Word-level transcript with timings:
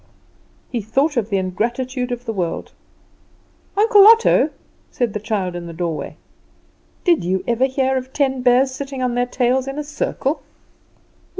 He 0.71 0.81
thought 0.81 1.15
of 1.15 1.29
the 1.29 1.37
ingratitude 1.37 2.11
of 2.11 2.25
the 2.25 2.33
world. 2.33 2.71
"Uncle 3.77 4.03
Otto," 4.07 4.49
said 4.89 5.13
the 5.13 5.19
child 5.19 5.55
in 5.55 5.67
the 5.67 5.73
doorway, 5.73 6.15
"did 7.03 7.23
you 7.23 7.43
ever 7.47 7.65
hear 7.65 7.97
of 7.97 8.11
ten 8.11 8.41
bears 8.41 8.71
sitting 8.71 9.03
on 9.03 9.13
their 9.13 9.27
tails 9.27 9.67
in 9.67 9.77
a 9.77 9.83
circle?" 9.83 10.41